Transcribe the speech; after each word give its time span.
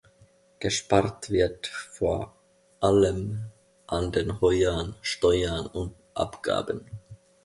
Gespart 0.59 1.29
wird 1.29 1.67
vor 1.67 2.35
allem 2.79 3.51
an 3.85 4.11
den 4.11 4.41
Heuern, 4.41 4.95
Steuern 5.03 5.67
und 5.67 5.93
Abgaben. 6.15 6.89